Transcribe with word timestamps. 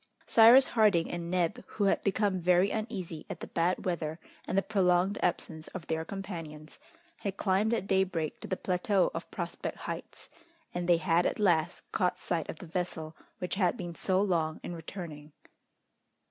Cyrus 0.25 0.69
Harding 0.69 1.11
and 1.11 1.29
Neb, 1.29 1.63
who 1.77 1.83
had 1.83 2.03
become 2.03 2.39
very 2.39 2.71
uneasy 2.71 3.23
at 3.29 3.39
the 3.39 3.45
bad 3.45 3.85
weather 3.85 4.19
and 4.47 4.57
the 4.57 4.63
prolonged 4.63 5.19
absence 5.21 5.67
of 5.75 5.85
their 5.85 6.03
companions, 6.03 6.79
had 7.17 7.37
climbed 7.37 7.71
at 7.71 7.85
daybreak 7.85 8.39
to 8.39 8.47
the 8.47 8.57
plateau 8.57 9.11
of 9.13 9.29
Prospect 9.29 9.77
Heights, 9.77 10.27
and 10.73 10.89
they 10.89 10.97
had 10.97 11.27
at 11.27 11.37
last 11.37 11.83
caught 11.91 12.17
sight 12.19 12.49
of 12.49 12.57
the 12.57 12.65
vessel 12.65 13.15
which 13.37 13.53
had 13.61 13.77
been 13.77 13.93
so 13.93 14.19
long 14.19 14.59
in 14.63 14.73
returning. 14.75 15.33